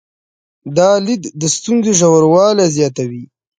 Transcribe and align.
دا 0.77 0.89
لید 1.05 1.23
د 1.41 1.43
ستونزې 1.55 1.91
ژوروالي 1.99 2.65
زیاتوي. 2.77 3.23